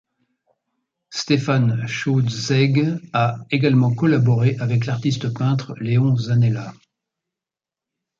[1.11, 6.73] Stéphane Chaudesaigues a également collaboré avec l'artiste peintre Léon Zanella.